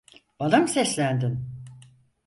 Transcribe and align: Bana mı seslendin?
Bana 0.39 0.57
mı 0.57 0.67
seslendin? 0.67 1.47